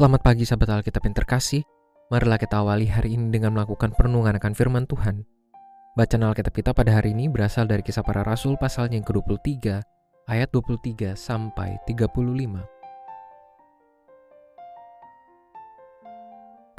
Selamat 0.00 0.24
pagi 0.24 0.48
sahabat 0.48 0.80
Alkitab 0.80 1.04
yang 1.04 1.12
terkasih. 1.12 1.60
Marilah 2.08 2.40
kita 2.40 2.64
awali 2.64 2.88
hari 2.88 3.20
ini 3.20 3.28
dengan 3.28 3.52
melakukan 3.52 3.92
perenungan 3.92 4.32
akan 4.40 4.56
firman 4.56 4.88
Tuhan. 4.88 5.28
Bacaan 5.92 6.24
Alkitab 6.24 6.56
kita 6.56 6.72
pada 6.72 6.96
hari 6.96 7.12
ini 7.12 7.28
berasal 7.28 7.68
dari 7.68 7.84
kisah 7.84 8.00
para 8.00 8.24
rasul 8.24 8.56
pasalnya 8.56 8.96
yang 8.96 9.04
ke-23, 9.04 9.44
ayat 10.24 10.48
23 10.56 11.12
sampai 11.12 11.76
35. 11.84 12.16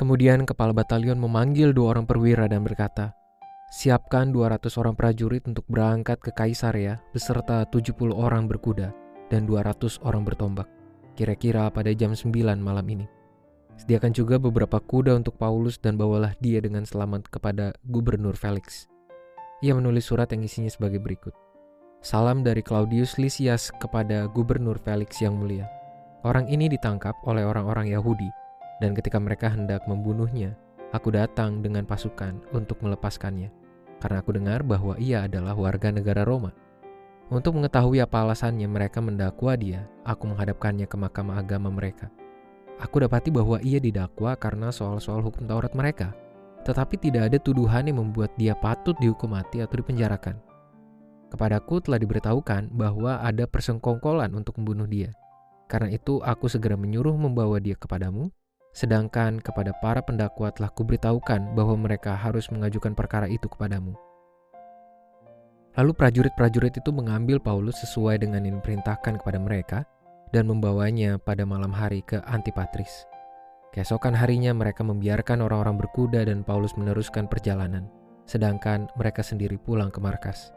Kemudian 0.01 0.41
kepala 0.41 0.73
batalion 0.73 1.21
memanggil 1.21 1.77
dua 1.77 1.93
orang 1.93 2.09
perwira 2.09 2.49
dan 2.49 2.65
berkata, 2.65 3.13
Siapkan 3.69 4.33
200 4.33 4.65
orang 4.81 4.97
prajurit 4.97 5.45
untuk 5.45 5.69
berangkat 5.69 6.17
ke 6.25 6.33
Kaisarea 6.33 6.97
beserta 7.13 7.69
70 7.69 8.17
orang 8.17 8.49
berkuda 8.49 8.89
dan 9.29 9.45
200 9.45 10.01
orang 10.09 10.25
bertombak 10.25 10.81
kira-kira 11.15 11.67
pada 11.69 11.91
jam 11.93 12.15
9 12.15 12.33
malam 12.57 12.87
ini. 12.87 13.20
Sediakan 13.81 14.13
juga 14.13 14.37
beberapa 14.37 14.77
kuda 14.77 15.17
untuk 15.17 15.41
Paulus 15.41 15.81
dan 15.81 15.97
bawalah 15.97 16.37
dia 16.37 16.61
dengan 16.61 16.85
selamat 16.85 17.33
kepada 17.33 17.73
Gubernur 17.81 18.37
Felix. 18.37 18.85
Ia 19.65 19.73
menulis 19.73 20.05
surat 20.05 20.29
yang 20.29 20.45
isinya 20.45 20.69
sebagai 20.69 21.01
berikut. 21.01 21.33
Salam 21.97 22.45
dari 22.45 22.61
Claudius 22.61 23.17
Lysias 23.17 23.73
kepada 23.81 24.29
Gubernur 24.29 24.77
Felix 24.85 25.17
yang 25.17 25.33
mulia. 25.33 25.65
Orang 26.21 26.45
ini 26.45 26.69
ditangkap 26.69 27.17
oleh 27.25 27.41
orang-orang 27.41 27.89
Yahudi, 27.89 28.29
dan 28.85 28.93
ketika 28.93 29.17
mereka 29.17 29.49
hendak 29.49 29.81
membunuhnya, 29.89 30.53
aku 30.93 31.09
datang 31.09 31.65
dengan 31.65 31.81
pasukan 31.81 32.37
untuk 32.53 32.77
melepaskannya, 32.85 33.49
karena 33.97 34.21
aku 34.21 34.37
dengar 34.37 34.61
bahwa 34.61 34.93
ia 35.01 35.25
adalah 35.25 35.57
warga 35.57 35.89
negara 35.89 36.21
Roma. 36.21 36.53
Untuk 37.33 37.57
mengetahui 37.57 37.97
apa 37.97 38.29
alasannya 38.29 38.69
mereka 38.69 39.01
mendakwa 39.01 39.57
dia, 39.57 39.89
aku 40.05 40.29
menghadapkannya 40.29 40.85
ke 40.85 40.93
mahkamah 41.01 41.41
agama 41.41 41.73
mereka. 41.73 42.13
Aku 42.81 42.97
dapati 42.97 43.29
bahwa 43.29 43.61
ia 43.61 43.77
didakwa 43.77 44.33
karena 44.33 44.73
soal-soal 44.73 45.21
hukum 45.21 45.45
Taurat 45.45 45.69
mereka, 45.77 46.17
tetapi 46.65 46.97
tidak 46.97 47.29
ada 47.29 47.37
tuduhan 47.37 47.85
yang 47.85 48.01
membuat 48.01 48.33
dia 48.41 48.57
patut 48.57 48.97
dihukum 48.97 49.37
mati 49.37 49.61
atau 49.61 49.77
dipenjarakan. 49.77 50.41
Kepadaku 51.29 51.79
telah 51.85 52.01
diberitahukan 52.01 52.73
bahwa 52.73 53.21
ada 53.21 53.45
persengkongkolan 53.45 54.33
untuk 54.33 54.57
membunuh 54.59 54.89
dia. 54.89 55.13
Karena 55.69 55.93
itu 55.93 56.19
aku 56.25 56.51
segera 56.51 56.75
menyuruh 56.75 57.15
membawa 57.15 57.61
dia 57.61 57.77
kepadamu, 57.77 58.27
sedangkan 58.75 59.39
kepada 59.39 59.71
para 59.79 60.03
pendakwa 60.03 60.51
telah 60.51 60.73
kuberitahukan 60.73 61.55
bahwa 61.55 61.87
mereka 61.87 62.17
harus 62.17 62.51
mengajukan 62.51 62.91
perkara 62.91 63.31
itu 63.31 63.47
kepadamu. 63.47 63.95
Lalu 65.79 65.91
prajurit-prajurit 65.95 66.75
itu 66.75 66.91
mengambil 66.91 67.39
Paulus 67.39 67.79
sesuai 67.79 68.19
dengan 68.19 68.43
yang 68.43 68.59
diperintahkan 68.59 69.23
kepada 69.23 69.39
mereka 69.39 69.87
dan 70.31 70.47
membawanya 70.47 71.19
pada 71.19 71.43
malam 71.47 71.71
hari 71.71 72.03
ke 72.03 72.19
Antipatris. 72.27 73.07
Keesokan 73.71 74.11
harinya 74.11 74.51
mereka 74.51 74.83
membiarkan 74.83 75.39
orang-orang 75.39 75.79
berkuda 75.79 76.27
dan 76.27 76.43
Paulus 76.43 76.75
meneruskan 76.75 77.31
perjalanan, 77.31 77.87
sedangkan 78.27 78.91
mereka 78.99 79.23
sendiri 79.23 79.55
pulang 79.55 79.87
ke 79.87 80.03
markas. 80.03 80.51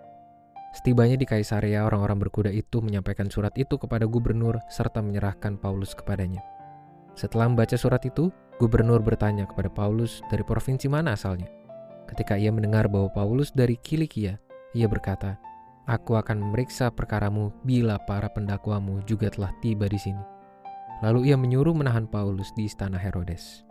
Setibanya 0.75 1.15
di 1.15 1.23
Kaisarea, 1.23 1.87
orang-orang 1.87 2.19
berkuda 2.27 2.51
itu 2.51 2.83
menyampaikan 2.83 3.31
surat 3.31 3.55
itu 3.55 3.79
kepada 3.79 4.11
gubernur 4.11 4.59
serta 4.67 4.99
menyerahkan 4.99 5.55
Paulus 5.55 5.95
kepadanya. 5.95 6.43
Setelah 7.15 7.47
membaca 7.47 7.79
surat 7.79 8.03
itu, 8.03 8.35
gubernur 8.59 8.99
bertanya 8.99 9.47
kepada 9.47 9.71
Paulus 9.71 10.19
dari 10.35 10.43
provinsi 10.43 10.91
mana 10.91 11.15
asalnya. 11.15 11.47
Ketika 12.11 12.35
ia 12.35 12.51
mendengar 12.51 12.91
bahwa 12.91 13.07
Paulus 13.15 13.55
dari 13.55 13.79
Kilikia, 13.79 14.43
ia 14.75 14.91
berkata, 14.91 15.39
Aku 15.85 16.17
akan 16.17 16.49
memeriksa 16.49 16.89
perkaramu 16.89 17.53
bila 17.61 18.01
para 18.09 18.33
pendakwamu 18.33 19.05
juga 19.05 19.29
telah 19.29 19.53
tiba 19.61 19.85
di 19.85 20.01
sini. 20.01 20.25
Lalu 21.05 21.29
ia 21.29 21.37
menyuruh 21.37 21.77
menahan 21.77 22.09
Paulus 22.09 22.49
di 22.57 22.65
istana 22.65 22.97
Herodes. 22.97 23.69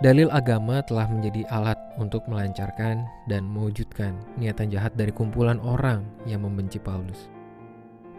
Dalil 0.00 0.32
agama 0.32 0.80
telah 0.80 1.04
menjadi 1.12 1.44
alat 1.52 1.76
untuk 2.00 2.24
melancarkan 2.24 3.04
dan 3.28 3.44
mewujudkan 3.44 4.16
niatan 4.40 4.72
jahat 4.72 4.96
dari 4.96 5.12
kumpulan 5.12 5.60
orang 5.60 6.00
yang 6.24 6.40
membenci 6.40 6.80
Paulus. 6.80 7.28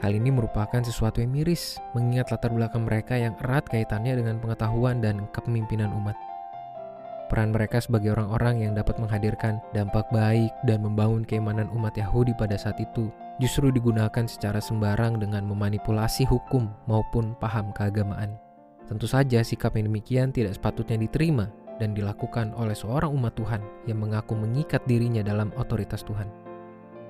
Hal 0.05 0.13
ini 0.13 0.29
merupakan 0.29 0.85
sesuatu 0.85 1.25
yang 1.25 1.33
miris, 1.33 1.81
mengingat 1.97 2.29
latar 2.29 2.53
belakang 2.53 2.85
mereka 2.85 3.17
yang 3.17 3.33
erat 3.41 3.65
kaitannya 3.65 4.13
dengan 4.21 4.37
pengetahuan 4.37 5.01
dan 5.01 5.25
kepemimpinan 5.33 5.89
umat. 5.89 6.13
Peran 7.25 7.49
mereka 7.49 7.81
sebagai 7.81 8.13
orang-orang 8.13 8.69
yang 8.69 8.73
dapat 8.77 9.01
menghadirkan 9.01 9.57
dampak 9.73 10.05
baik 10.13 10.53
dan 10.69 10.85
membangun 10.85 11.25
keimanan 11.25 11.65
umat 11.73 11.97
Yahudi 11.97 12.37
pada 12.37 12.53
saat 12.53 12.77
itu 12.77 13.09
justru 13.41 13.73
digunakan 13.73 14.29
secara 14.29 14.61
sembarang 14.61 15.17
dengan 15.17 15.41
memanipulasi 15.49 16.29
hukum 16.29 16.69
maupun 16.85 17.33
paham 17.41 17.73
keagamaan. 17.73 18.37
Tentu 18.85 19.09
saja 19.09 19.41
sikap 19.41 19.73
yang 19.73 19.89
demikian 19.89 20.29
tidak 20.29 20.53
sepatutnya 20.53 21.01
diterima 21.01 21.49
dan 21.81 21.97
dilakukan 21.97 22.53
oleh 22.53 22.77
seorang 22.77 23.09
umat 23.09 23.33
Tuhan 23.33 23.65
yang 23.89 23.99
mengaku 23.99 24.37
mengikat 24.37 24.85
dirinya 24.85 25.25
dalam 25.25 25.49
otoritas 25.57 26.05
Tuhan. 26.05 26.29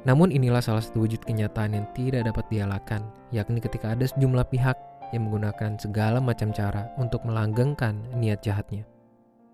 Namun 0.07 0.31
inilah 0.31 0.63
salah 0.63 0.79
satu 0.79 1.03
wujud 1.03 1.27
kenyataan 1.27 1.75
yang 1.75 1.85
tidak 1.91 2.29
dapat 2.29 2.45
dialakan, 2.47 3.03
yakni 3.35 3.59
ketika 3.59 3.91
ada 3.97 4.07
sejumlah 4.07 4.47
pihak 4.47 4.77
yang 5.11 5.27
menggunakan 5.27 5.75
segala 5.75 6.23
macam 6.23 6.55
cara 6.55 6.87
untuk 6.95 7.25
melanggengkan 7.27 7.99
niat 8.15 8.39
jahatnya. 8.39 8.94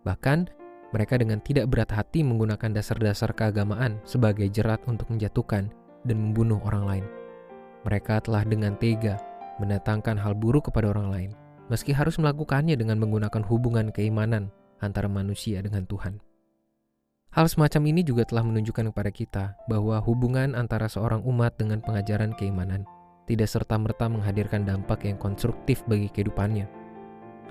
Bahkan, 0.01 0.49
mereka 0.91 1.15
dengan 1.15 1.39
tidak 1.39 1.71
berat 1.71 1.91
hati 1.93 2.19
menggunakan 2.25 2.75
dasar-dasar 2.75 3.31
keagamaan 3.31 4.03
sebagai 4.03 4.49
jerat 4.51 4.83
untuk 4.89 5.07
menjatuhkan 5.07 5.71
dan 6.03 6.17
membunuh 6.19 6.59
orang 6.67 6.83
lain. 6.83 7.05
Mereka 7.87 8.27
telah 8.27 8.43
dengan 8.43 8.75
tega 8.75 9.17
mendatangkan 9.57 10.19
hal 10.19 10.35
buruk 10.35 10.69
kepada 10.69 10.91
orang 10.91 11.07
lain, 11.09 11.31
meski 11.71 11.95
harus 11.95 12.19
melakukannya 12.19 12.75
dengan 12.75 12.99
menggunakan 12.99 13.41
hubungan 13.47 13.93
keimanan 13.93 14.51
antara 14.83 15.07
manusia 15.07 15.61
dengan 15.61 15.85
Tuhan. 15.87 16.19
Hal 17.31 17.47
semacam 17.47 17.95
ini 17.95 18.03
juga 18.03 18.27
telah 18.27 18.43
menunjukkan 18.43 18.91
kepada 18.91 19.11
kita 19.13 19.45
bahwa 19.71 20.03
hubungan 20.03 20.51
antara 20.51 20.91
seorang 20.91 21.23
umat 21.23 21.55
dengan 21.55 21.79
pengajaran 21.79 22.35
keimanan 22.35 22.83
tidak 23.23 23.47
serta-merta 23.47 24.11
menghadirkan 24.11 24.67
dampak 24.67 25.07
yang 25.07 25.15
konstruktif 25.15 25.87
bagi 25.87 26.11
kehidupannya 26.11 26.80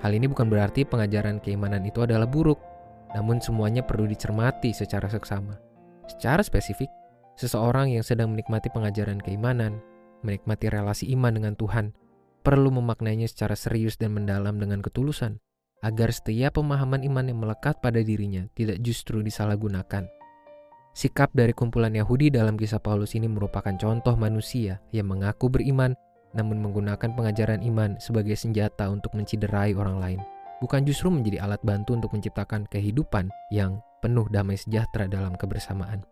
Hal 0.01 0.17
ini 0.17 0.25
bukan 0.25 0.49
berarti 0.49 0.81
pengajaran 0.81 1.37
keimanan 1.37 1.85
itu 1.85 2.01
adalah 2.01 2.25
buruk, 2.25 2.57
namun 3.13 3.37
semuanya 3.37 3.85
perlu 3.85 4.09
dicermati 4.09 4.73
secara 4.73 5.05
seksama. 5.05 5.61
Secara 6.09 6.41
spesifik, 6.41 6.89
seseorang 7.37 7.93
yang 7.93 8.01
sedang 8.01 8.33
menikmati 8.33 8.73
pengajaran 8.73 9.21
keimanan, 9.21 9.77
menikmati 10.25 10.73
relasi 10.73 11.13
iman 11.13 11.37
dengan 11.37 11.53
Tuhan, 11.53 11.93
perlu 12.41 12.73
memaknainya 12.73 13.29
secara 13.29 13.53
serius 13.53 14.01
dan 14.01 14.17
mendalam 14.17 14.57
dengan 14.57 14.81
ketulusan, 14.81 15.37
agar 15.85 16.09
setiap 16.09 16.57
pemahaman 16.57 17.05
iman 17.05 17.25
yang 17.29 17.39
melekat 17.41 17.77
pada 17.77 18.01
dirinya 18.01 18.49
tidak 18.57 18.81
justru 18.81 19.21
disalahgunakan. 19.21 20.09
Sikap 20.91 21.31
dari 21.31 21.55
kumpulan 21.55 21.95
Yahudi 21.95 22.33
dalam 22.33 22.59
kisah 22.59 22.81
Paulus 22.83 23.15
ini 23.15 23.29
merupakan 23.29 23.71
contoh 23.79 24.17
manusia 24.19 24.83
yang 24.91 25.07
mengaku 25.07 25.47
beriman 25.47 25.95
namun 26.31 26.63
menggunakan 26.63 27.11
pengajaran 27.11 27.59
iman 27.67 27.99
sebagai 27.99 28.35
senjata 28.39 28.87
untuk 28.87 29.11
menciderai 29.15 29.75
orang 29.75 29.97
lain, 29.99 30.19
bukan 30.63 30.85
justru 30.87 31.11
menjadi 31.11 31.43
alat 31.43 31.59
bantu 31.65 31.97
untuk 31.97 32.13
menciptakan 32.15 32.69
kehidupan 32.69 33.27
yang 33.51 33.81
penuh 33.99 34.29
damai 34.29 34.55
sejahtera 34.55 35.09
dalam 35.09 35.35
kebersamaan. 35.35 36.05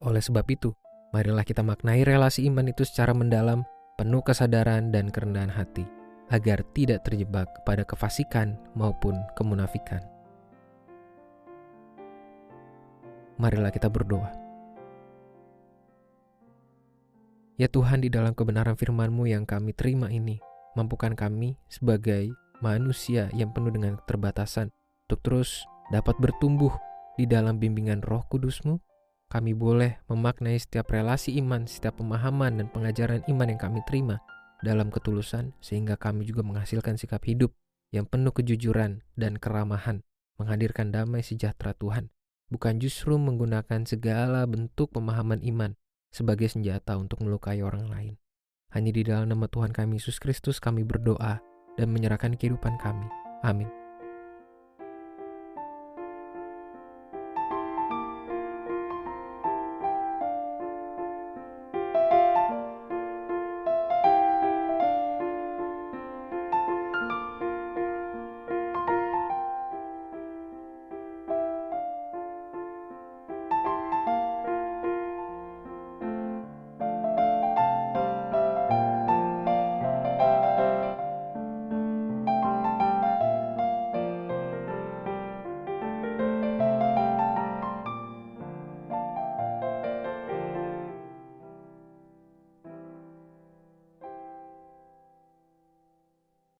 Oleh 0.00 0.24
sebab 0.24 0.48
itu, 0.48 0.72
marilah 1.12 1.44
kita 1.44 1.60
maknai 1.60 2.02
relasi 2.02 2.48
iman 2.48 2.72
itu 2.72 2.88
secara 2.88 3.12
mendalam, 3.12 3.62
penuh 4.00 4.24
kesadaran 4.24 4.88
dan 4.88 5.12
kerendahan 5.12 5.52
hati, 5.52 5.84
agar 6.32 6.64
tidak 6.72 7.04
terjebak 7.04 7.46
pada 7.68 7.84
kefasikan 7.84 8.56
maupun 8.72 9.20
kemunafikan. 9.36 10.00
Marilah 13.36 13.72
kita 13.72 13.88
berdoa. 13.92 14.39
Ya 17.60 17.68
Tuhan 17.68 18.00
di 18.00 18.08
dalam 18.08 18.32
kebenaran 18.32 18.72
firman-Mu 18.72 19.28
yang 19.28 19.44
kami 19.44 19.76
terima 19.76 20.08
ini, 20.08 20.40
mampukan 20.80 21.12
kami 21.12 21.60
sebagai 21.68 22.32
manusia 22.64 23.28
yang 23.36 23.52
penuh 23.52 23.68
dengan 23.68 24.00
keterbatasan 24.00 24.72
untuk 25.04 25.20
terus 25.20 25.68
dapat 25.92 26.16
bertumbuh 26.16 26.72
di 27.20 27.28
dalam 27.28 27.60
bimbingan 27.60 28.00
roh 28.00 28.24
kudus-Mu. 28.32 28.80
Kami 29.28 29.52
boleh 29.52 30.00
memaknai 30.08 30.56
setiap 30.56 30.88
relasi 30.88 31.36
iman, 31.36 31.68
setiap 31.68 32.00
pemahaman 32.00 32.64
dan 32.64 32.72
pengajaran 32.72 33.20
iman 33.28 33.52
yang 33.52 33.60
kami 33.60 33.84
terima 33.84 34.24
dalam 34.64 34.88
ketulusan 34.88 35.52
sehingga 35.60 36.00
kami 36.00 36.24
juga 36.24 36.40
menghasilkan 36.40 36.96
sikap 36.96 37.20
hidup 37.28 37.52
yang 37.92 38.08
penuh 38.08 38.32
kejujuran 38.32 39.04
dan 39.20 39.36
keramahan, 39.36 40.00
menghadirkan 40.40 40.96
damai 40.96 41.20
sejahtera 41.20 41.76
Tuhan, 41.76 42.08
bukan 42.48 42.80
justru 42.80 43.20
menggunakan 43.20 43.84
segala 43.84 44.48
bentuk 44.48 44.96
pemahaman 44.96 45.44
iman 45.44 45.76
sebagai 46.10 46.50
senjata 46.50 46.98
untuk 46.98 47.22
melukai 47.24 47.62
orang 47.64 47.88
lain. 47.88 48.14
Hanya 48.70 48.90
di 48.94 49.02
dalam 49.02 49.30
nama 49.30 49.50
Tuhan 49.50 49.74
kami 49.74 49.98
Yesus 49.98 50.22
Kristus 50.22 50.62
kami 50.62 50.86
berdoa 50.86 51.42
dan 51.74 51.88
menyerahkan 51.90 52.38
kehidupan 52.38 52.78
kami. 52.78 53.06
Amin. 53.42 53.79